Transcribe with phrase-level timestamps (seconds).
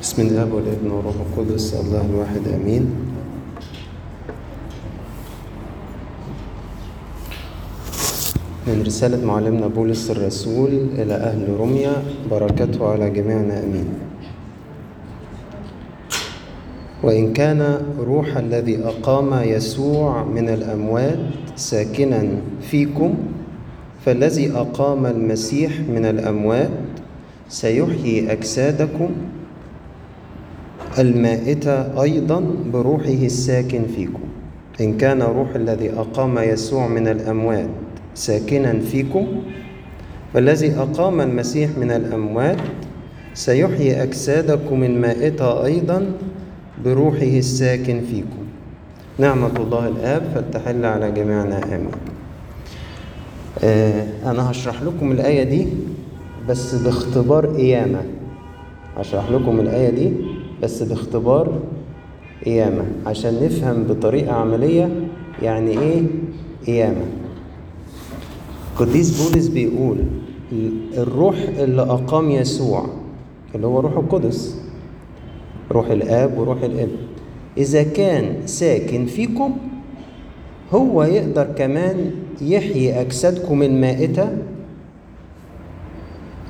[0.00, 2.84] بسم الله والابن والروح القدس الله الواحد آمين.
[8.66, 11.92] من رسالة معلمنا بولس الرسول إلى أهل روميا
[12.30, 13.88] بركته على جميعنا أمين.
[17.02, 17.60] وإن كان
[17.98, 21.18] روح الذي أقام يسوع من الأموات
[21.56, 22.28] ساكنا
[22.60, 23.14] فيكم
[24.04, 26.70] فالذي أقام المسيح من الأموات
[27.48, 29.10] سيحيي أجسادكم
[30.98, 34.20] المائتة أيضا بروحه الساكن فيكم.
[34.80, 37.68] إن كان روح الذي أقام يسوع من الأموات
[38.14, 39.26] ساكنا فيكم
[40.34, 42.56] فالذي أقام المسيح من الأموات
[43.34, 46.12] سيحيي أجسادكم المائتة أيضا
[46.84, 48.44] بروحه الساكن فيكم.
[49.18, 51.64] نعمة الله الآب فلتحل على جميعنا.
[51.64, 51.90] آمين.
[53.64, 55.66] آه أنا هشرح لكم الآية دي
[56.48, 58.02] بس باختبار قيامة.
[58.96, 60.12] هشرح لكم الآية دي.
[60.62, 61.58] بس باختبار
[62.44, 62.84] قيامة.
[63.06, 64.90] عشان نفهم بطريقة عملية
[65.42, 66.02] يعني إيه
[66.66, 67.06] قيامة.
[68.76, 69.98] قديس بولس بيقول
[70.98, 72.86] الروح اللي أقام يسوع
[73.54, 74.60] اللي هو روح القدس
[75.72, 76.96] روح الآب وروح الابن
[77.58, 79.56] إذا كان ساكن فيكم
[80.72, 84.28] هو يقدر كمان يحيي أجسادكم المائتة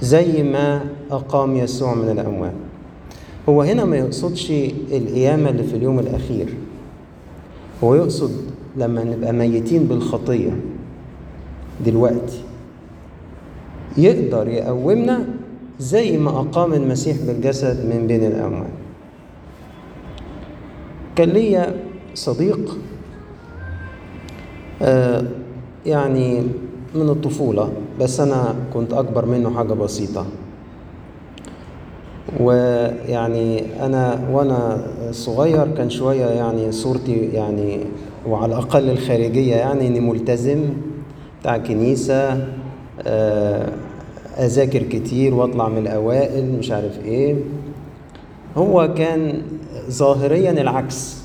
[0.03, 2.53] زي ما أقام يسوع من الأموات.
[3.49, 4.51] هو هنا ما يقصدش
[4.93, 6.47] القيامة اللي في اليوم الأخير.
[7.85, 8.31] هو يقصد
[8.77, 10.51] لما نبقى ميتين بالخطية
[11.87, 12.43] دلوقتي.
[13.97, 15.25] يقدر يقومنا
[15.81, 18.71] زي ما أقام المسيح بالجسد من بين الأموات
[21.17, 21.77] كان ليا
[22.15, 22.79] صديق
[24.83, 25.25] آه
[25.87, 26.43] يعني
[26.95, 30.27] من الطفولة بس أنا كنت أكبر منه حاجة بسيطة.
[32.41, 37.81] ويعني أنا وأنا صغير كان شوية يعني صورتي يعني
[38.27, 40.65] وعلى الأقل الخارجية يعني إني ملتزم
[41.41, 42.47] بتاع كنيسة
[44.39, 47.37] أذاكر كتير وأطلع من الأوائل مش عارف إيه.
[48.57, 49.43] هو كان
[49.91, 51.21] ظاهريا العكس.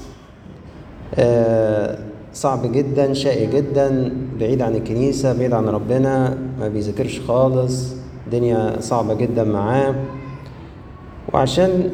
[2.34, 7.94] صعب جدا شقي جدا بعيد عن الكنيسة بعيد عن ربنا ما بيذاكرش خالص
[8.26, 9.96] الدنيا صعبة جدا معاه.
[11.34, 11.90] وعشان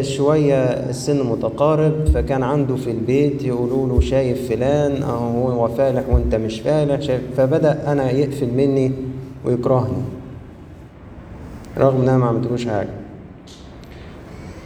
[0.00, 6.34] شوية السن متقارب فكان عنده في البيت يقولوا له شايف فلان أهو هو فالح وأنت
[6.34, 7.22] مش فالح شايف.
[7.36, 8.92] فبدأ أنا يقفل مني
[9.44, 10.02] ويكرهني.
[11.78, 12.88] رغم ان أنا ما عملتلوش حاجة.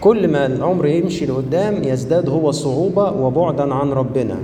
[0.01, 4.37] كل ما العمر يمشي لقدام يزداد هو صعوبة وبعدا عن ربنا.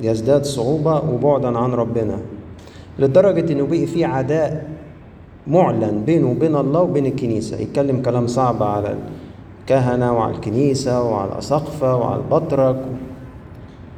[0.00, 2.18] يزداد صعوبة وبعدا عن ربنا.
[2.98, 4.69] لدرجة إنه بقي في عداء
[5.50, 7.56] معلن بينه وبين الله وبين الكنيسة.
[7.56, 8.94] يتكلم كلام صعب على
[9.60, 12.84] الكهنة وعلى الكنيسة وعلى الأساقفة وعلى البطرك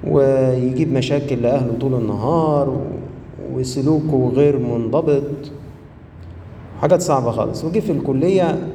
[0.09, 2.77] ويجيب مشاكل لأهله طول النهار
[3.55, 5.23] وسلوكه غير منضبط.
[6.81, 7.65] حاجات صعبة خالص.
[7.65, 8.69] وجي في الكلية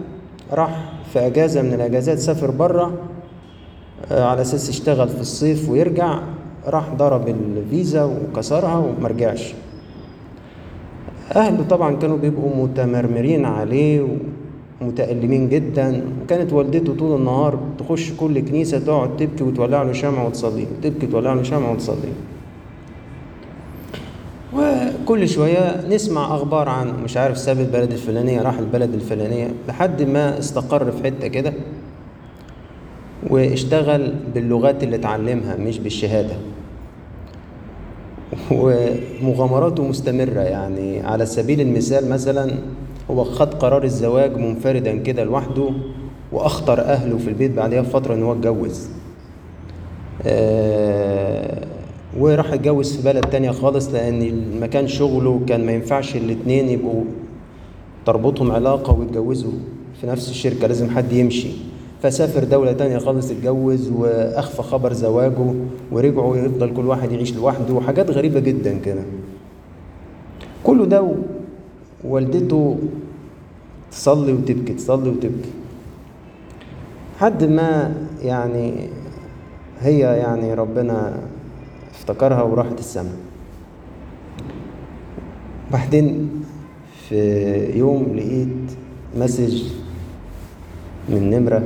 [0.53, 2.91] راح في أجازة من الأجازات سافر بره
[4.11, 6.19] على أساس يشتغل في الصيف ويرجع
[6.67, 9.53] راح ضرب الفيزا وكسرها ومرجعش
[11.35, 14.07] أهله طبعا كانوا بيبقوا متمرمرين عليه
[14.81, 16.01] ومتألمين جدا.
[16.23, 21.33] وكانت والدته طول النهار تخش كل كنيسة تقعد تبكي وتولع له شمعة وتصلي تبكي تولع
[21.33, 22.11] له شمعة وتصلي.
[24.53, 30.39] وكل شوية نسمع أخبار عنه مش عارف ساب البلد الفلانية راح البلد الفلانية لحد ما
[30.39, 31.53] استقر في حتة كده
[33.29, 36.35] واشتغل باللغات اللي اتعلمها مش بالشهادة.
[38.51, 40.39] ومغامراته مستمرة.
[40.41, 42.51] يعني على سبيل المثال مثلا
[43.11, 45.69] هو خد قرار الزواج منفردا كده لوحده
[46.31, 48.87] وأخطر أهله في البيت بعدها بفترة إن هو اتجوز.
[50.25, 51.67] آه
[52.19, 57.03] وراح اتجوز في بلد تانية خالص لأن مكان شغله كان ما ينفعش الاتنين يبقوا
[58.05, 59.51] تربطهم علاقة ويتجوزوا
[60.01, 61.47] في نفس الشركة لازم حد يمشي.
[62.01, 65.53] فسافر دولة تانية خالص اتجوز وأخفى خبر زواجه
[65.91, 69.01] ورجعوا يفضل كل واحد يعيش لوحده وحاجات غريبة جدا كده.
[70.63, 71.15] كله ده
[72.03, 72.77] والدته
[73.91, 75.49] تصلي وتبكي تصلي وتبكي.
[77.19, 78.73] حد ما يعني
[79.79, 81.19] هي يعني ربنا
[81.95, 83.15] افتكرها وراحت السماء.
[85.71, 86.29] بعدين
[87.09, 88.71] في يوم لقيت
[89.17, 89.63] مسج
[91.09, 91.63] من نمرة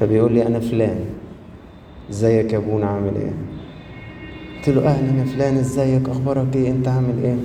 [0.00, 0.96] فبيقول لي أنا فلان
[2.10, 3.32] إزيك يا أبونا؟ عامل إيه؟
[4.56, 7.36] قلت له أهلا يا فلان إزيك؟ أخبارك إيه؟ أنت عامل إيه؟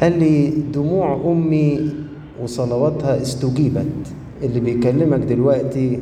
[0.00, 1.90] قال لي دموع أمي
[2.42, 3.86] وصلواتها استجيبت.
[4.42, 5.98] اللي بيكلمك دلوقتي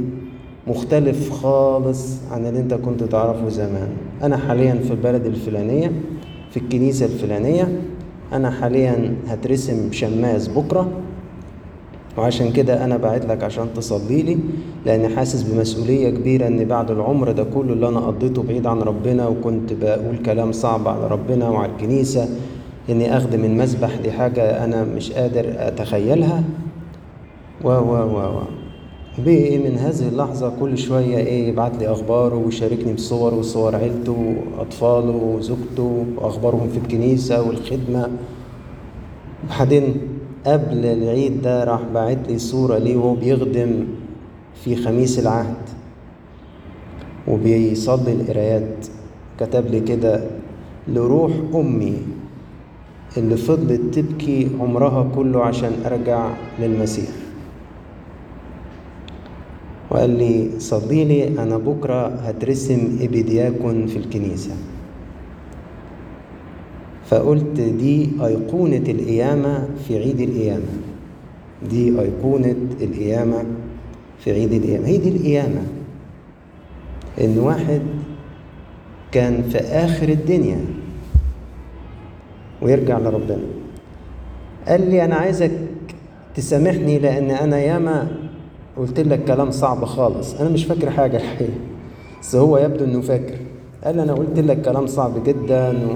[0.67, 3.89] مختلف خالص عن اللي أنت كنت تعرفه زمان.
[4.23, 5.93] أنا حاليا في البلد الفلانية
[6.51, 7.81] في الكنيسة الفلانية.
[8.33, 10.91] أنا حاليا هترسم شماس بكرة.
[12.19, 14.39] وعشان كده أنا بعت لك عشان تصلي لي
[14.87, 19.29] لأن حاسس بمسؤولية كبيرة إن بعد العمر ده كله اللي أنا قضيته بعيد عن ربنا
[19.29, 22.29] وكنت بقول كلام صعب على ربنا وعلى الكنيسة
[22.91, 26.43] إني اخدم المسبح دي حاجة أنا مش قادر أتخيلها.
[27.65, 28.41] و و و و.
[29.25, 35.13] بإيه من هذه اللحظة كل شوية إيه يبعت لي أخباره ويشاركني بصور وصور عيلته وأطفاله
[35.37, 38.09] وزوجته وأخبارهم في الكنيسة والخدمة.
[39.47, 39.95] وبعدين
[40.47, 43.85] قبل العيد ده راح باعت لي صورة ليه وهو بيخدم
[44.65, 45.63] في خميس العهد
[47.29, 48.87] وبيصلي القرايات.
[49.41, 50.25] كتب لي كده
[50.89, 51.99] لروح أمي
[53.17, 57.11] اللي فضلت تبكي عمرها كله عشان أرجع للمسيح.
[59.91, 64.55] وقال لي صلي لي أنا بكرة هترسم إبيدياكون في الكنيسة.
[67.09, 70.73] فقلت دي أيقونة القيامة في عيد القيامة.
[71.71, 73.45] دي أيقونة القيامة
[74.19, 74.87] في عيد القيامة.
[74.87, 75.63] هي دي القيامة.
[77.21, 77.83] إن واحد
[79.13, 80.61] كان في آخر الدنيا
[82.63, 83.39] ويرجع لربنا.
[84.69, 85.51] قال لي أنا عايزك
[86.35, 88.09] تسامحني لأن أنا ياما
[88.77, 90.41] قلت لك كلام صعب خالص.
[90.41, 91.53] أنا مش فاكر حاجة الحقيقة
[92.21, 93.37] بس هو يبدو إنه فاكر.
[93.85, 95.95] قال أنا قلت لك كلام صعب جدا و...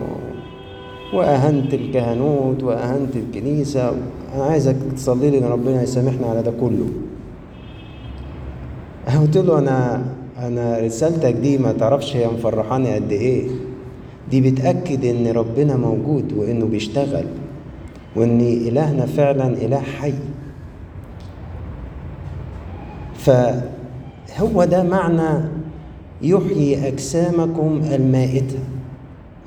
[1.12, 3.92] وأهنت الكهنوت وأهنت الكنيسة.
[4.34, 6.86] أنا عايزك تصلي لي إن ربنا يسامحنا على ده كله.
[9.20, 10.02] قلت له أنا
[10.38, 13.48] أنا رسالتك دي ما تعرفش هي مفرحاني قد إيه.
[14.30, 17.24] دي بتأكد إن ربنا موجود وإنه بيشتغل
[18.16, 20.12] وإن إلهنا فعلا إله حي.
[23.14, 25.44] فهو ده معنى
[26.22, 28.58] يحيي أجسامكم المائتة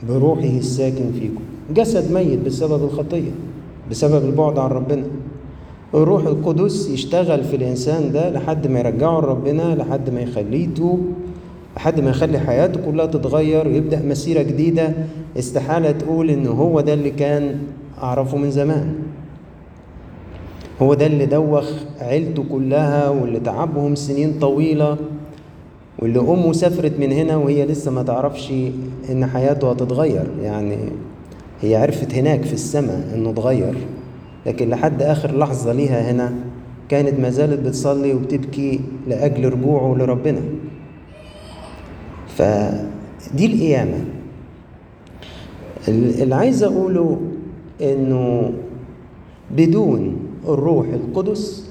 [0.10, 1.44] بروحه الساكن فيكم.
[1.76, 3.32] جسد ميت بسبب الخطية
[3.92, 5.04] بسبب البعد عن ربنا.
[5.94, 11.00] الروح القدس يشتغل في الإنسان ده لحد ما يرجعه لربنا لحد ما يخليه يتوب
[11.76, 14.94] لحد ما يخلي حياته كلها تتغير ويبدأ مسيرة جديدة.
[15.40, 17.58] استحالة تقول إن هو ده اللي كان
[18.04, 18.96] أعرفه من زمان.
[20.82, 24.98] هو ده اللي دوخ عيلته كلها واللي تعبهم سنين طويلة
[26.00, 28.54] واللي أمه سافرت من هنا وهي لسه ما تعرفش
[29.10, 30.28] إن حياته هتتغير.
[30.42, 30.78] يعني
[31.64, 33.76] هي عرفت هناك في السماء إنه اتغير
[34.46, 36.34] لكن لحد آخر لحظة ليها هنا
[36.90, 40.42] كانت ما زالت بتصلي وبتبكي لأجل رجوعه لربنا.
[42.28, 44.06] فدي القيامة.
[45.88, 47.22] اللي عايز أقوله
[47.82, 48.54] إنه
[49.52, 50.18] بدون
[50.48, 51.70] الروح القدس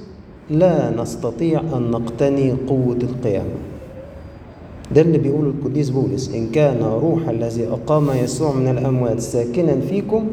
[0.50, 3.71] لا نستطيع أن نقتني قوة القيامة.
[4.94, 10.26] ده اللي بيقوله القديس بولس إن كان روح الذي أقام يسوع من الأموات ساكنا فيكم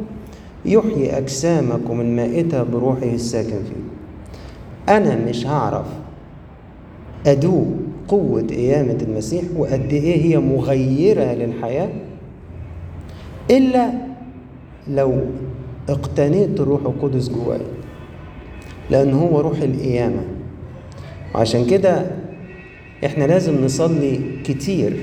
[0.66, 3.90] يحيي أجسامكم المائتة بروحه الساكن فيكم
[4.90, 5.86] أنا مش هعرف
[7.28, 7.68] أدوق
[8.08, 11.90] قوة قيامة المسيح وقد إيه هي مغيرة للحياة
[13.52, 13.90] إلا
[14.88, 15.14] لو
[15.90, 17.60] اقتنيت الروح القدس جواي
[18.92, 20.22] لأن هو روح القيامة.
[21.36, 22.06] وعشان كده
[23.06, 24.98] إحنا لازم نصلي كتير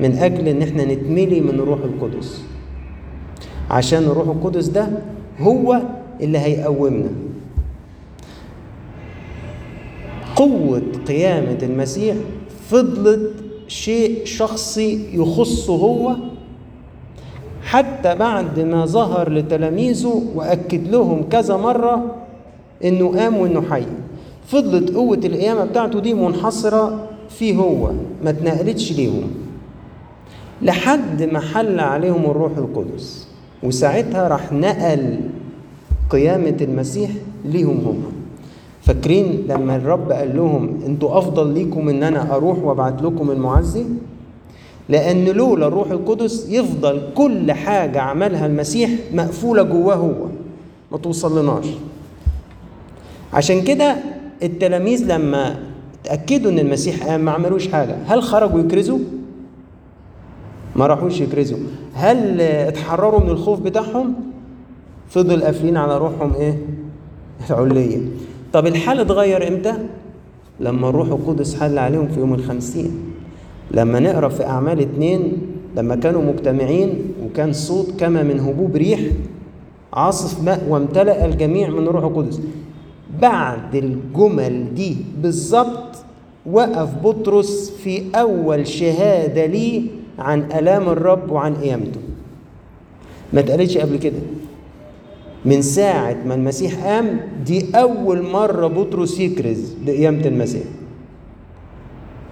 [0.00, 2.42] من أجل إن إحنا نتملي من الروح القدس.
[3.70, 4.88] عشان الروح القدس ده
[5.40, 5.82] هو
[6.20, 7.10] اللي هيقومنا.
[10.36, 12.16] قوة قيامة المسيح
[12.70, 13.32] فضلت
[13.68, 16.16] شيء شخصي يخصه هو
[17.62, 22.16] حتى بعد ما ظهر لتلاميذه وأكد لهم كذا مرة
[22.84, 23.82] إنه قام وإنه حي.
[24.46, 27.90] فضلت قوة القيامة بتاعته دي منحصرة فيه هو
[28.24, 29.22] ما اتنقلتش ليهم.
[30.62, 33.28] لحد ما حل عليهم الروح القدس
[33.62, 35.20] وساعتها راح نقل
[36.10, 37.10] قيامة المسيح
[37.44, 38.02] ليهم هم.
[38.82, 43.84] فاكرين لما الرب قال لهم أنتوا أفضل ليكم إن أنا أروح وأبعت لكم المعزي
[44.88, 50.26] لأن لولا الروح القدس يفضل كل حاجة عملها المسيح مقفولة جواه هو
[50.92, 51.66] ما توصلناش.
[53.32, 53.96] عشان كده
[54.42, 55.56] التلاميذ لما
[56.08, 57.96] اتأكدوا إن المسيح قام ما عملوش حاجة.
[58.06, 58.98] هل خرجوا يكرزوا؟
[60.76, 61.58] ما راحوش يكرزوا.
[61.94, 64.14] هل اتحرروا من الخوف بتاعهم؟
[65.08, 66.58] فضل قافلين على روحهم إيه؟
[67.50, 67.98] العلية
[68.52, 69.74] طب الحال اتغير إمتى؟
[70.60, 72.90] لما الروح القدس حل عليهم في يوم الخمسين
[73.70, 75.32] لما نقرأ في أعمال اتنين
[75.76, 79.00] لما كانوا مجتمعين وكان صوت كما من هبوب ريح
[79.92, 82.40] عاصف ماء وامتلأ الجميع من الروح القدس.
[83.22, 85.87] بعد الجمل دي بالظبط
[86.52, 89.82] وقف بطرس في أول شهادة ليه
[90.18, 92.00] عن آلام الرب وعن قيامته.
[93.32, 94.18] ما اتقالتش قبل كده؟
[95.44, 100.62] من ساعة ما المسيح قام دي أول مرة بطرس يكرز بقيامة المسيح.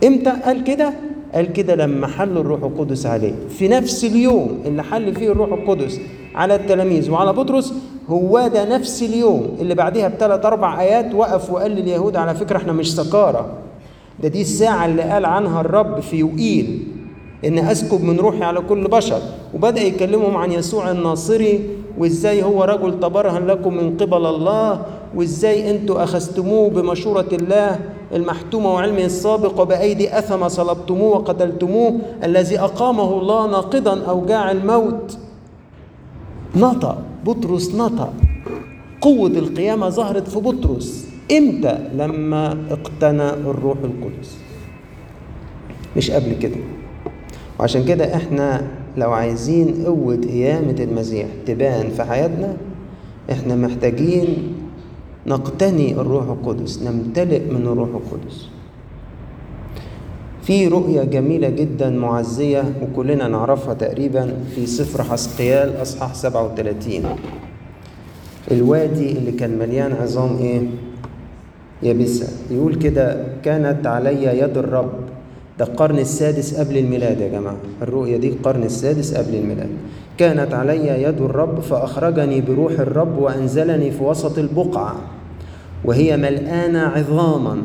[0.04, 0.92] إمتى قال كده؟
[1.35, 3.32] قال كده لما حل الروح القدس عليه.
[3.58, 6.00] في نفس اليوم اللي حل فيه الروح القدس
[6.35, 7.75] على التلاميذ وعلى بطرس
[8.08, 12.73] هو ده نفس اليوم اللي بعديها بثلاث أربع آيات وقف وقال لليهود على فكرة إحنا
[12.73, 13.46] مش سكارى
[14.23, 16.85] ده دي الساعة اللي قال عنها الرب في يوئيل
[17.44, 19.20] ان أسكب من روحي على كل بشر.
[19.54, 21.61] وبدأ يكلمهم عن يسوع الناصري
[21.99, 24.82] وإزاي هو رجل تبرهن لكم من قبل الله
[25.14, 27.80] وإزاي أنتوا أخذتموه بمشورة الله
[28.14, 35.18] المحتومة وعلمه السابق وبأيدي أثم صلبتموه وقتلتموه الذي أقامه الله ناقضا أوجاع الموت.
[36.56, 38.12] نطق بطرس نطق.
[39.00, 41.05] قوة القيامة ظهرت في بطرس.
[41.33, 44.37] إمتى لما اقتنى الروح القدس؟
[45.97, 46.56] مش قبل كده.
[47.61, 48.66] وعشان كده إحنا
[48.97, 52.56] لو عايزين قوة قيامة المسيح تبان في حياتنا
[53.33, 54.52] إحنا محتاجين
[55.26, 58.47] نقتني الروح القدس نمتلئ من الروح القدس.
[60.42, 67.04] في رؤية جميلة جدا معزية وكلنا نعرفها تقريبا في سفر حسقيال أصحاح 37
[68.50, 70.61] الوادي اللي كان مليان عظام إيه؟
[71.83, 74.92] يابسة يقول كده كانت علي يد الرب
[75.59, 77.56] ده القرن السادس قبل الميلاد يا جماعة.
[77.83, 79.68] الرؤية دي القرن السادس قبل الميلاد.
[80.18, 84.97] كانت علي يد الرب فأخرجني بروح الرب وأنزلني في وسط البقعة
[85.85, 87.62] وهي ملآنة عظاما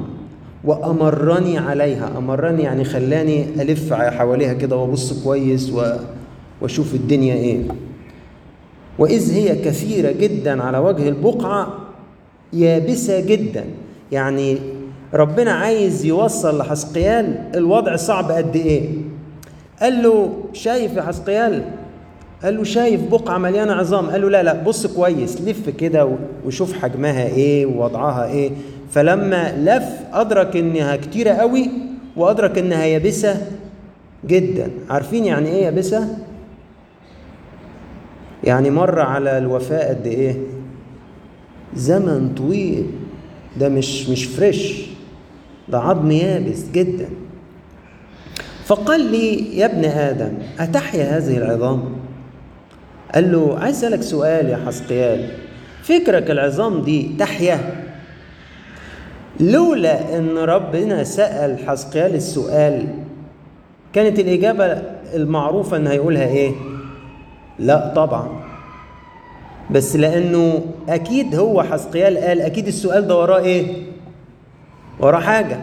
[0.63, 2.17] وأمرني عليها.
[2.17, 5.83] أمرني يعني خلاني ألف حواليها كده وأبص كويس و...
[6.61, 7.59] وأشوف الدنيا إيه.
[8.99, 11.67] وإذ هي كثيرة جدا على وجه البقعة
[12.53, 13.65] يابسة جدا.
[14.11, 14.57] يعني
[15.13, 18.89] ربنا عايز يوصل لحسقيال الوضع صعب قد إيه.
[19.81, 21.63] قال له شايف يا حسقيال؟
[22.43, 24.09] قال له شايف بقعة مليانة عظام.
[24.09, 26.09] قال له لا لا بص كويس لف كده
[26.45, 28.51] وشوف حجمها إيه ووضعها إيه.
[28.91, 31.69] فلما لف أدرك إنها كتيرة قوي
[32.17, 33.47] وأدرك إنها يابسة
[34.27, 34.71] جدا.
[34.89, 36.17] عارفين يعني إيه يابسة؟
[38.43, 40.35] يعني مر على الوفاة قد إيه؟
[41.75, 42.85] زمن طويل.
[43.57, 44.81] ده مش مش فريش
[45.69, 47.09] ده عظم يابس جدا
[48.65, 51.83] فقال لي يا ابن آدم أتحيا هذه العظام؟
[53.15, 55.29] قال له عايز أسألك سؤال يا حسقيال
[55.83, 57.85] فكرك العظام دي تحيا؟
[59.39, 62.87] لولا إن ربنا سأل حسقيال السؤال
[63.93, 64.65] كانت الإجابة
[65.13, 66.51] المعروفة إن هيقولها إيه؟
[67.59, 68.29] لا طبعا
[69.71, 73.65] بس لأنه أكيد هو حسقيال قال أكيد السؤال ده وراه إيه؟
[74.99, 75.59] وراه حاجة.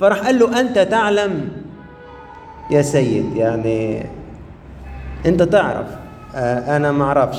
[0.00, 1.48] فراح قال له أنت تعلم
[2.70, 4.06] يا سيد يعني
[5.26, 5.86] أنت تعرف
[6.34, 7.38] آه أنا ما أعرفش.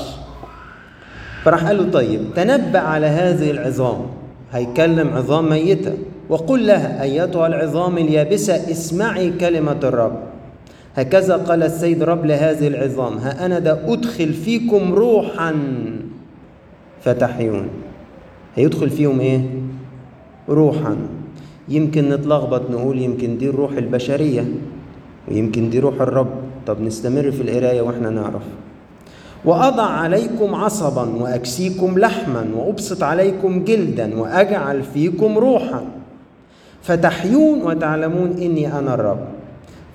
[1.44, 4.06] فراح قال له طيب تنبأ على هذه العظام.
[4.52, 5.92] هيكلم عظام ميتة
[6.28, 10.29] وقل لها أيتها العظام اليابسة اسمعي كلمة الرب.
[10.96, 15.54] هكذا قال السيد رب لهذه العظام ها أنا ده أدخل فيكم روحا
[17.02, 17.68] فتحيون.
[18.56, 19.40] هيدخل فيهم إيه؟
[20.48, 20.96] روحا.
[21.68, 24.44] يمكن نتلخبط نقول يمكن دي الروح البشرية
[25.28, 26.30] ويمكن دي روح الرب.
[26.66, 28.42] طب نستمر في القراية وإحنا نعرف.
[29.44, 35.84] وأضع عليكم عصبا وأكسيكم لحما وأبسط عليكم جلدا وأجعل فيكم روحا.
[36.82, 39.39] فتحيون وتعلمون إني أنا الرب.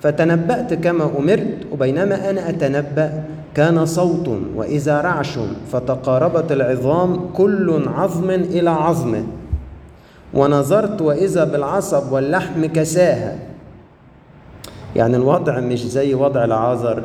[0.02, 3.24] فتنبأت كما أمرت وبينما أنا أتنبأ
[3.54, 5.38] كان صوت وإذا رعش
[5.72, 9.24] فتقاربت العظام كل عظم إلى عظمه
[10.34, 13.38] ونظرت وإذا بالعصب واللحم كساها.
[14.96, 17.04] يعني الوضع مش زي وضع لعازر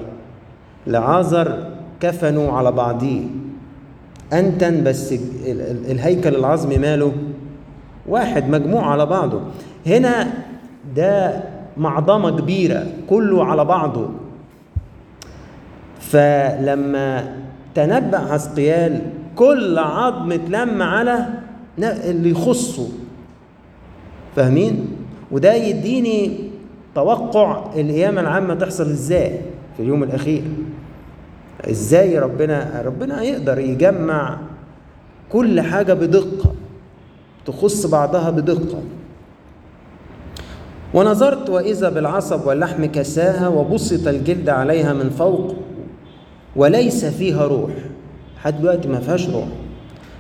[0.88, 1.68] لعازر
[2.00, 3.24] كفنوا على بعضيه.
[4.34, 5.14] أنتن بس
[5.90, 7.12] الهيكل العظمي ماله؟
[8.08, 9.42] واحد مجموع على بعضه.
[9.88, 10.28] هنا
[10.96, 11.42] ده
[11.78, 14.10] معضمة كبيرة كله على بعضه.
[16.00, 17.36] فلما
[17.76, 19.02] تنبأ حسقيال
[19.36, 21.26] كل عظم اتلم على
[21.80, 22.90] اللي يخصه.
[24.36, 24.88] فاهمين؟
[25.32, 26.38] وده يديني
[26.96, 29.42] توقع القيامة العامة تحصل إزاي
[29.78, 30.44] في اليوم الأخير.
[31.70, 34.38] إزاي ربنا ربنا يقدر يجمع
[35.32, 36.54] كل حاجة بدقة
[37.46, 38.82] تخص بعضها بدقة.
[40.94, 45.56] ونظرت وإذا بالعصب واللحم كساها وبسط الجلد عليها من فوق
[46.56, 47.72] وليس فيها روح.
[48.38, 49.48] لحد دلوقتي ما فيهاش روح.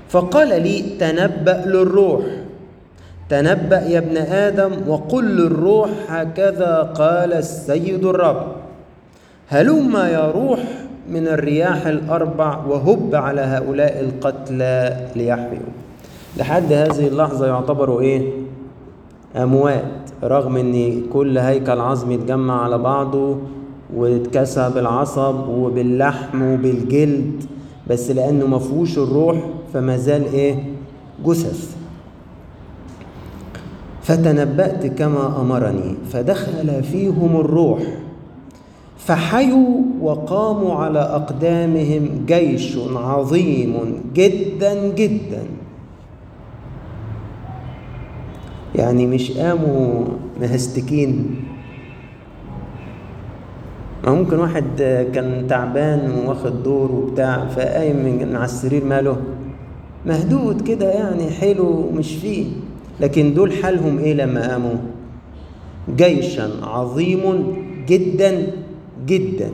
[0.10, 2.24] فقال لي تنبأ للروح.
[3.30, 8.46] تنبأ يا ابن آدم وقل للروح هكذا قال السيد الرب.
[9.50, 10.60] هلما يا روح
[11.10, 15.72] من الرياح الأربع وهب على هؤلاء القتلى ليحيوا.
[16.38, 18.41] لحد هذه اللحظة يعتبروا إيه؟
[19.36, 19.92] أموات
[20.24, 23.38] رغم إن كل هيكل عظمي اتجمع على بعضه
[23.96, 27.44] واتكسى بالعصب وباللحم وبالجلد
[27.88, 29.38] بس لأنه مفهوش الروح
[29.74, 30.56] فما زال إيه؟
[31.26, 31.76] جثث
[34.02, 37.82] فتنبأت كما أمرني فدخل فيهم الروح
[38.98, 43.74] فحيوا وقاموا على أقدامهم جيش عظيم
[44.14, 45.44] جدا جدا
[48.76, 50.06] يعني مش قاموا
[50.42, 51.36] مهستكين.
[54.04, 54.66] ما ممكن واحد
[55.14, 59.18] كان تعبان واخد دور وبتاع فقايم من على السرير ماله.
[60.06, 62.46] مهدود كده يعني حلو مش فيه.
[63.00, 64.76] لكن دول حالهم إيه لما قاموا؟
[65.96, 67.54] جيشا عظيم
[67.88, 68.48] جدا
[69.06, 69.50] جدا.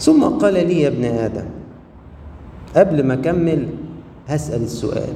[0.00, 1.46] ثم قال لي يا ابن آدم
[2.76, 3.68] قبل ما أكمل
[4.28, 5.14] هسأل السؤال.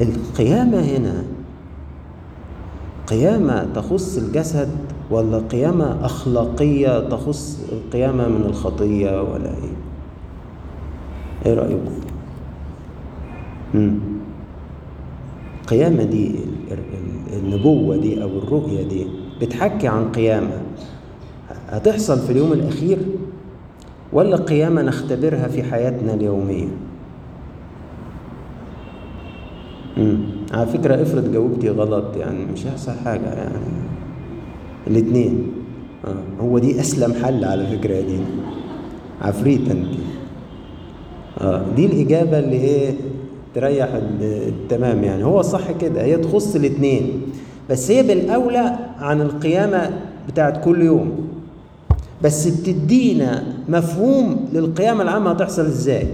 [0.00, 1.24] القيامة هنا
[3.06, 4.68] قيامة تخص الجسد
[5.10, 9.72] ولا قيامة أخلاقية تخص القيامة من الخطية ولا إيه؟
[11.46, 11.92] إيه رايكم
[15.62, 16.34] القيامة دي
[17.32, 19.06] النبوة دي أو الرؤية دي
[19.40, 20.60] بتحكي عن قيامة.
[21.68, 22.98] هتحصل في اليوم الأخير
[24.12, 26.68] ولا قيامة نختبرها في حياتنا اليومية
[29.96, 30.18] مم.
[30.52, 33.58] على فكرة افرض جاوبتي غلط يعني مش هيحصل حاجة يعني
[34.86, 35.46] الاتنين
[36.04, 36.42] آه.
[36.42, 38.18] هو دي أسلم حل على فكرة دي
[39.22, 39.86] عفريت أنت
[41.40, 41.62] آه.
[41.76, 42.94] دي الإجابة اللي إيه
[43.54, 43.88] تريح
[44.22, 47.22] التمام يعني هو صح كده هي تخص الاثنين
[47.70, 49.90] بس هي بالأولى عن القيامة
[50.28, 51.28] بتاعت كل يوم
[52.22, 56.06] بس بتدينا مفهوم للقيامة العامة هتحصل إزاي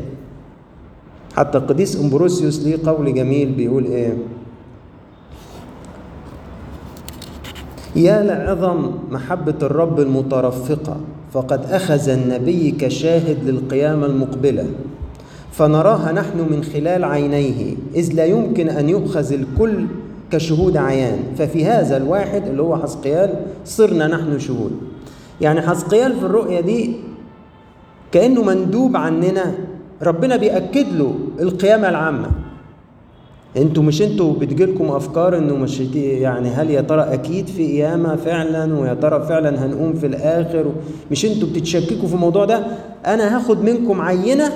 [1.39, 4.15] حتى القديس أمبروسيوس ليه قول جميل بيقول إيه؟
[7.97, 10.97] يا لعظم محبة الرب المترفقة
[11.33, 14.67] فقد أخذ النبي كشاهد للقيامة المقبلة
[15.53, 19.87] فنراها نحن من خلال عينيه إذ لا يمكن أن يؤخذ الكل
[20.33, 24.73] كشهود عيان ففي هذا الواحد اللي هو حسقيال صرنا نحن شهود.
[25.41, 26.97] يعني حسقيال في الرؤية دي
[28.13, 29.55] كأنه مندوب عننا
[30.03, 32.31] ربنا بيأكد له القيامة العامة.
[33.57, 38.79] أنتوا مش أنتوا بتجيلكم أفكار إنه مش يعني هل يا ترى أكيد في قيامة فعلا
[38.79, 40.73] ويا ترى فعلا هنقوم في الآخر؟
[41.11, 42.67] مش أنتوا بتتشككوا في الموضوع ده؟
[43.07, 44.53] أنا هاخد منكم عينة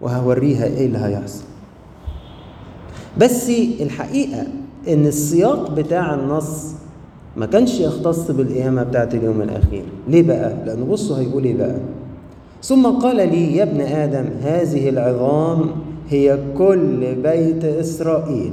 [0.00, 1.44] وهوريها إيه اللي هيحصل.
[3.18, 4.46] بس الحقيقة
[4.88, 6.72] إن السياق بتاع النص
[7.36, 9.84] ما كانش يختص بالقيامة بتاعت اليوم الأخير.
[10.08, 11.76] ليه بقى؟ لأن بصوا هيقول إيه بقى؟
[12.62, 15.70] ثم قال لي يا ابن آدم هذه العظام
[16.08, 18.52] هي كل بيت إسرائيل.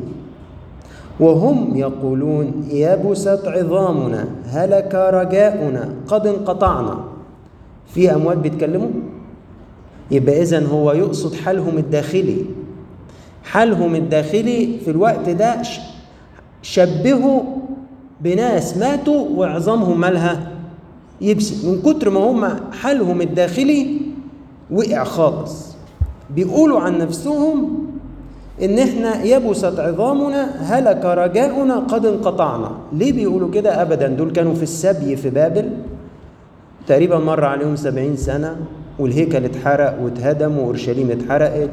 [1.20, 7.00] وهم يقولون يبست عظامنا هلك رجاؤنا قد انقطعنا.
[7.94, 8.90] في أموات بيتكلموا؟
[10.12, 12.38] يبقى اذا هو يقصد حالهم الداخلي.
[13.44, 15.62] حالهم الداخلي في الوقت ده
[16.62, 17.42] شبهوا
[18.22, 20.49] بناس ماتوا وعظامهم مالها
[21.22, 23.98] يبس من كتر ما هم حالهم الداخلي
[24.72, 25.76] وقع خالص.
[26.36, 27.86] بيقولوا عن نفسهم
[28.62, 32.72] إن إحنا يبست عظامنا هلك رجاؤنا قد انقطعنا.
[32.94, 34.08] ليه بيقولوا كده؟ ابدا.
[34.08, 35.70] دول كانوا في السبي في بابل.
[36.88, 38.56] تقريبا مر عليهم سبعين سنة
[39.00, 41.70] والهيكل اتحرق واتهدم وأورشليم اتحرقت.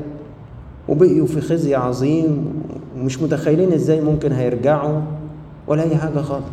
[0.89, 2.63] وبقيوا في خزي عظيم
[2.99, 5.01] ومش متخيلين إزاي ممكن هيرجعوا
[5.67, 6.45] ولا أي حاجة خالص.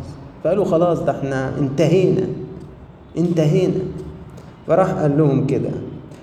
[0.44, 2.26] فقالوا خلاص ده إحنا انتهينا.
[3.18, 3.80] انتهينا.
[4.66, 5.70] فراح قال لهم كده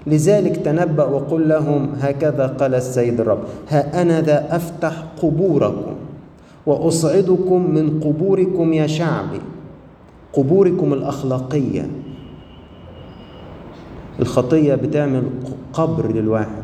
[0.07, 5.93] لذلك تنبأ وقل لهم هكذا قال السيد الرب ها أنا ذا أفتح قبوركم
[6.65, 9.39] وأصعدكم من قبوركم يا شعبي
[10.33, 11.87] قبوركم الأخلاقية.
[14.19, 15.23] الخطية بتعمل
[15.73, 16.63] قبر للواحد.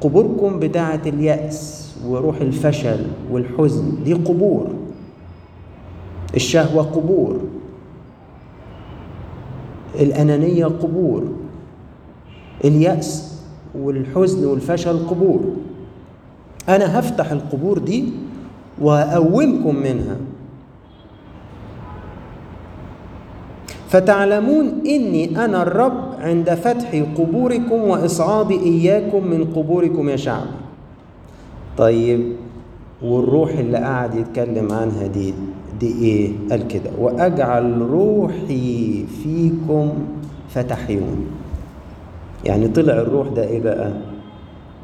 [0.00, 4.66] قبوركم بتاعة اليأس وروح الفشل والحزن دي قبور.
[6.34, 7.36] الشهوة قبور.
[10.00, 11.22] الأنانية قبور
[12.64, 13.40] اليأس
[13.74, 15.40] والحزن والفشل قبور.
[16.68, 18.04] أنا هفتح القبور دي
[18.80, 20.16] وأقومكم منها.
[23.88, 30.46] فتعلمون إني أنا الرب عند فتح قبوركم وإصعاد إياكم من قبوركم يا شعب.
[31.78, 32.32] طيب
[33.02, 35.34] والروح اللي قعد يتكلم عنها دي
[35.82, 39.88] دي إيه؟ قال كده وأجعل روحي فيكم
[40.48, 41.26] فتحيون.
[42.44, 43.92] يعني طلع الروح ده إيه بقى؟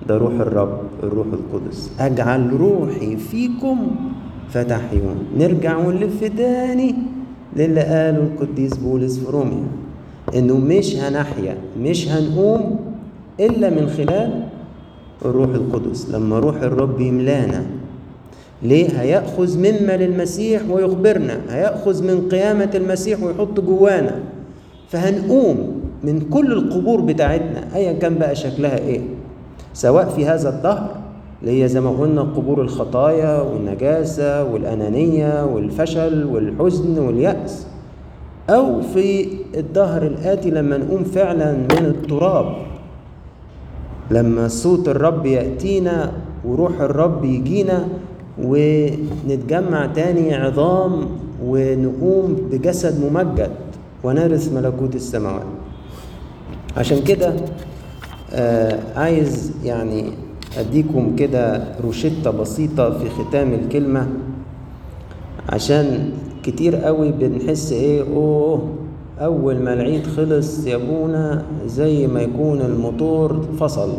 [0.08, 1.90] ده روح الرب الروح القدس.
[2.00, 3.78] أجعل روحي فيكم
[4.50, 5.16] فتحيون.
[5.38, 6.94] نرجع ونلف تاني
[7.56, 9.66] للي قاله القديس بولس في روميا
[10.34, 12.76] إنه مش هنحيا مش هنقوم
[13.40, 14.44] إلا من خلال
[15.24, 16.11] الروح القدس.
[16.11, 17.66] لما روح الرب يملانا
[18.62, 21.40] ليه؟ هيأخذ مما للمسيح ويخبرنا.
[21.50, 24.20] هيأخذ من قيامة المسيح ويحط جوانا.
[24.88, 29.00] فهنقوم من كل القبور بتاعتنا ايا كان بقى شكلها إيه؟
[29.74, 30.96] سواء في هذا الدهر
[31.42, 37.66] اللي هي زي ما قلنا قبور الخطايا والنجاسة والأنانية والفشل والحزن واليأس.
[38.50, 42.56] أو في الدهر الآتي لما نقوم فعلا من التراب.
[44.10, 46.12] لما صوت الرب يأتينا
[46.44, 47.88] وروح الرب يجينا
[48.42, 51.07] ونتجمع تاني عظام
[51.44, 53.51] ونقوم بجسد ممجد
[54.05, 55.46] ونرث ملكوت السماوات.
[56.77, 57.33] عشان كده
[58.33, 60.05] آه عايز يعني
[60.59, 64.09] أديكم كده روشتة بسيطة في ختام الكلمة
[65.48, 66.11] عشان
[66.42, 68.68] كتير قوي بنحس إيه أوه
[69.20, 73.92] أول ما العيد خلص يا أبونا زي ما يكون الموتور فصل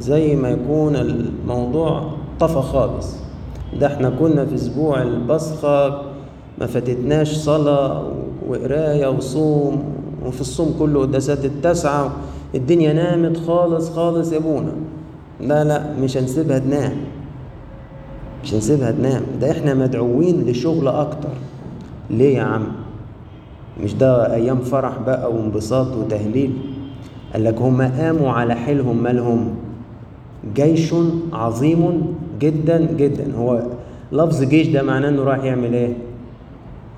[0.00, 2.10] زي ما يكون الموضوع
[2.40, 3.23] طفى خالص.
[3.80, 6.02] ده إحنا كنا في أسبوع البصخة
[6.58, 8.12] ما فاتتناش صلاة
[8.48, 9.84] وقراية وصوم
[10.26, 12.12] وفي الصوم كله قداسات التسعة
[12.54, 14.72] الدنيا نامت خالص خالص يا أبونا.
[15.40, 16.92] لا لا مش هنسيبها تنام.
[18.44, 19.22] مش هنسيبها تنام.
[19.40, 21.28] ده إحنا مدعوين لشغل أكتر.
[22.10, 22.66] ليه يا عم؟
[23.82, 26.52] مش ده أيام فرح بقى وانبساط وتهليل؟
[27.32, 29.54] قال لك هم قاموا على حيلهم مالهم
[30.54, 30.94] جيش
[31.32, 33.34] عظيم جدا جدا.
[33.36, 33.62] هو
[34.12, 35.92] لفظ جيش ده معناه إنه راح يعمل إيه؟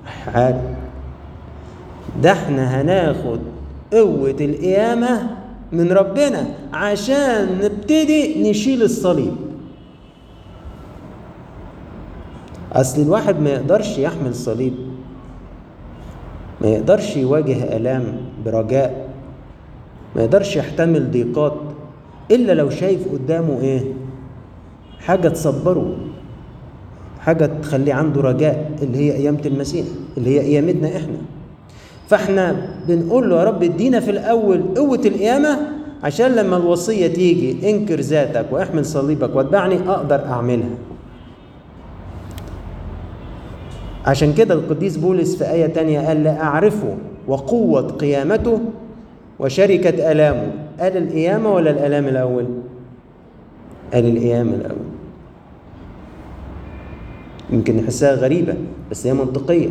[0.05, 0.61] حاجة.
[2.23, 3.39] ده إحنا هناخد
[3.93, 5.29] قوة القيامة
[5.71, 9.33] من ربنا عشان نبتدي نشيل الصليب.
[12.73, 14.73] أصل الواحد ما يقدرش يحمل صليب.
[16.61, 18.03] ما يقدرش يواجه آلام
[18.45, 19.09] برجاء.
[20.15, 21.53] ما يقدرش يحتمل ضيقات
[22.31, 23.81] إلا لو شايف قدامه إيه؟
[25.07, 25.95] حاجة تصبره
[27.19, 29.85] حاجة تخليه عنده رجاء اللي هي قيامه المسيح
[30.17, 31.17] اللي هي قيامتنا إحنا.
[32.07, 32.55] فإحنا
[32.87, 35.57] بنقول له يا رب ادينا في الأول قوة القيامة
[36.03, 40.69] عشان لما الوصية تيجي انكر ذاتك واحمل صليبك واتبعني أقدر أعملها.
[44.05, 48.59] عشان كده القديس بولس في آية تانية قال لا أعرفه وقوة قيامته
[49.39, 50.51] وشركة آلامه.
[50.79, 52.45] قال القيامة ولا الآلام الأول؟
[53.93, 54.96] قال القيامة الأول.
[57.49, 58.53] يمكن نحسها غريبة
[58.91, 59.69] بس هي منطقية.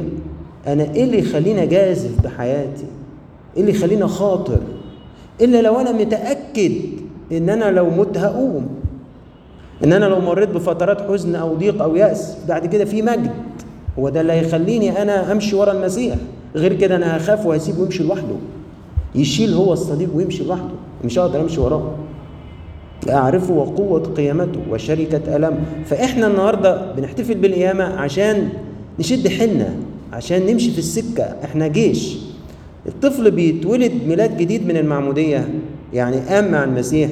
[0.66, 2.84] أنا إيه اللي يخليني أجازف بحياتي؟
[3.56, 4.58] إيه اللي يخليني خاطر؟
[5.40, 6.72] إلا لو أنا متأكد
[7.32, 8.68] إن أنا لو مت هقوم.
[9.84, 13.30] إن أنا لو مريت بفترات حزن أو ضيق أو يأس بعد كده في مجد.
[13.98, 16.16] هو ده اللي هيخليني أنا أمشي ورا المسيح.
[16.54, 18.36] غير كده أنا هخاف وهسيبه يمشي لوحده.
[19.14, 20.74] يشيل هو الصليب ويمشي لوحده.
[21.04, 21.94] مش هقدر أمشي وراه.
[23.10, 25.58] أعرفه وقوة قيامته وشركة ألم.
[25.86, 28.48] فإحنا النهاردة بنحتفل بالقيامة عشان
[28.98, 29.74] نشد حنا
[30.12, 31.24] عشان نمشي في السكة.
[31.44, 32.18] إحنا جيش.
[32.86, 35.48] الطفل بيتولد ميلاد جديد من المعمودية
[35.92, 37.10] يعني قام مع المسيح.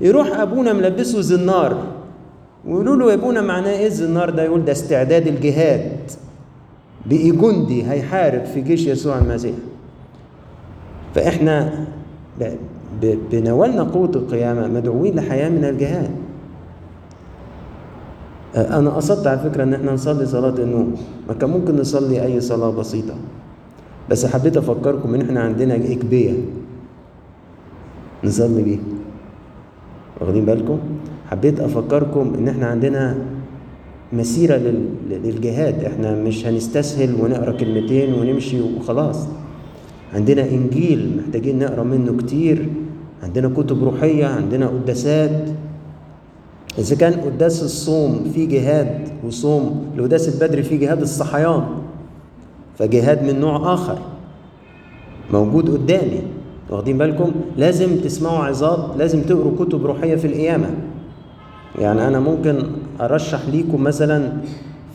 [0.00, 1.86] يروح أبونا ملبسه زنار.
[2.66, 5.92] ويقولوا له يا أبونا معناه إيه الزنار ده؟ يقول ده استعداد الجهاد.
[7.06, 9.54] بقي جندي هيحارب في جيش يسوع المسيح.
[11.14, 11.86] فإحنا
[13.02, 16.10] بنوالنا قوة القيامة مدعوين لحياة من الجهاد.
[18.56, 20.96] أنا قصدت على فكرة إن إحنا نصلي صلاة النوم
[21.28, 23.14] ما كان ممكن نصلي أي صلاة بسيطة.
[24.10, 26.32] بس حبيت أفكركم إن إحنا عندنا إكبية.
[28.24, 28.80] نصلي بيها.
[30.20, 30.78] واخدين بالكم؟
[31.30, 33.18] حبيت أفكركم إن إحنا عندنا
[34.12, 34.56] مسيرة
[35.10, 35.84] للجهاد.
[35.84, 39.28] إحنا مش هنستسهل ونقرأ كلمتين ونمشي وخلاص.
[40.14, 42.68] عندنا إنجيل محتاجين نقرأ منه كتير
[43.22, 45.48] عندنا كتب روحية عندنا قداسات.
[46.78, 51.64] إذا كان قداس الصوم في جهاد وصوم القداس البدري في جهاد الصحيان
[52.78, 53.98] فجهاد من نوع آخر
[55.32, 56.22] موجود قدامي.
[56.70, 60.70] واخدين بالكم؟ لازم تسمعوا عظات لازم تقروا كتب روحية في القيامة.
[61.78, 62.62] يعني أنا ممكن
[63.00, 64.32] أرشح ليكم مثلا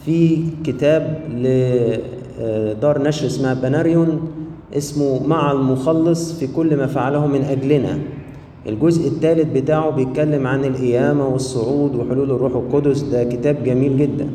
[0.04, 4.20] في كتاب لدار نشر اسمها بناريون
[4.76, 7.98] اسمه مع المخلص في كل ما فعله من أجلنا.
[8.68, 13.00] الجزء الثالث بتاعه بيتكلم عن القيامة والصعود وحلول الروح القدس.
[13.02, 14.26] ده كتاب جميل جدا.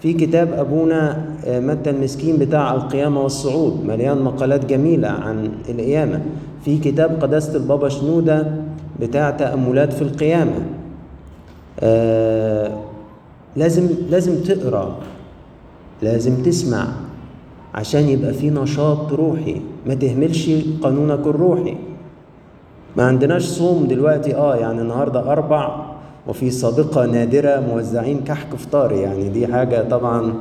[0.00, 3.84] في كتاب أبونا متى المسكين بتاع القيامة والصعود.
[3.84, 6.22] مليان مقالات جميلة عن القيامة.
[6.64, 8.46] في كتاب قداسة البابا شنودة
[9.00, 10.62] بتاع تأملات في القيامة.
[11.80, 12.72] آه
[13.56, 14.96] لازم لازم تقرأ.
[16.02, 16.86] لازم تسمع.
[17.74, 19.60] عشان يبقى في نشاط روحي.
[19.86, 20.50] ما تهملش
[20.82, 21.74] قانونك الروحي.
[22.96, 24.34] ما عندناش صوم دلوقتي.
[24.36, 25.86] آه يعني النهارده أربع
[26.28, 28.92] وفي سابقه نادرة موزعين كحك فطار.
[28.92, 30.34] يعني دي حاجة طبعا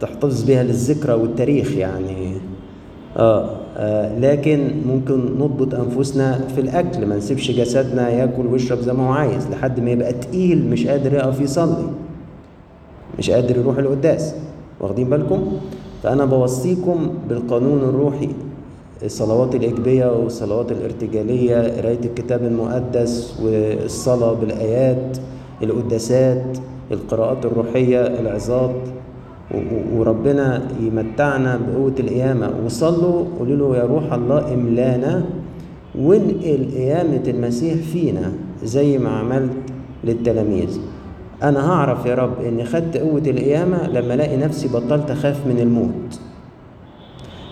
[0.00, 2.32] تحتفظ بها للذكرى والتاريخ يعني.
[3.16, 7.06] آه, آه لكن ممكن نضبط أنفسنا في الأكل.
[7.06, 11.14] ما نسيبش جسدنا ياكل ويشرب زي ما هو عايز لحد ما يبقى تقيل مش قادر
[11.14, 11.86] يقف يصلي
[13.18, 14.34] مش قادر يروح القداس.
[14.80, 15.52] واخدين بالكم؟
[16.02, 18.28] فأنا بوصيكم بالقانون الروحي
[19.04, 25.18] الصلوات الإجبية والصلوات الارتجالية قراية الكتاب المقدس والصلاة بالآيات
[25.62, 26.58] القداسات
[26.92, 28.76] القراءات الروحية العظات
[29.94, 32.50] وربنا يمتعنا بقوة القيامة.
[32.66, 35.24] وصلوا قولوا له يا روح الله املانا
[35.98, 38.32] وانقل قيامة المسيح فينا
[38.64, 39.52] زي ما عملت
[40.04, 40.78] للتلاميذ.
[41.42, 46.20] أنا هعرف يا رب إني خدت قوة القيامة لما ألاقي نفسي بطلت أخاف من الموت.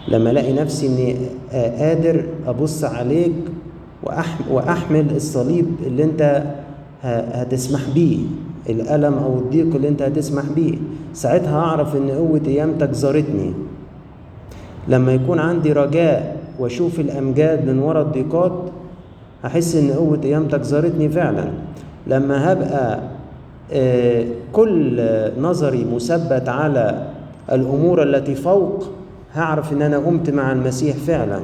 [0.08, 1.16] لما ألاقي نفسي إني
[1.52, 3.32] قادر أبص عليك
[4.50, 6.42] وأحمل الصليب اللي أنت
[7.02, 8.18] هتسمح بيه
[8.68, 10.74] الألم أو الضيق اللي أنت هتسمح بيه.
[11.14, 13.52] ساعتها اعرف إن قوة قيامتك زارتني.
[14.88, 18.62] لما يكون عندي رجاء وأشوف الأمجاد من ورا الضيقات
[19.44, 21.50] هحس إن قوة قيامتك زارتني فعلا.
[22.06, 23.00] لما هبقى
[24.52, 25.02] كل
[25.40, 27.06] نظري مثبت على
[27.52, 28.84] الأمور التي فوق
[29.34, 31.40] هعرف إن أنا قمت مع المسيح فعلا.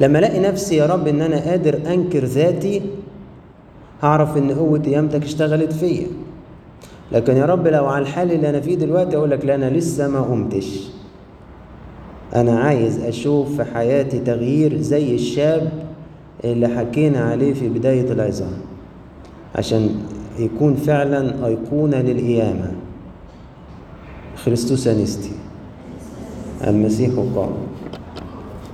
[0.00, 2.82] لما ألاقي نفسي يا رب إن أنا قادر أنكر ذاتي
[4.02, 6.06] هعرف إن قوة قيامتك اشتغلت فيا.
[7.12, 10.08] لكن يا رب لو على الحال اللي أنا فيه دلوقتي أقول لك لا أنا لسه
[10.08, 10.88] ما قمتش.
[12.34, 15.72] أنا عايز أشوف في حياتي تغيير زي الشاب
[16.44, 18.52] اللي حكينا عليه في بداية العظام.
[19.54, 19.88] عشان
[20.38, 22.72] يكون فعلا ايقونه للقيامة.
[24.36, 25.32] خريستوس انستي
[26.66, 27.52] المسيح قام.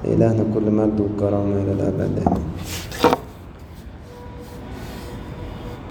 [0.05, 2.23] إلهنا كل مجد وكرامة إلى الأبد.
[2.27, 2.43] آمين.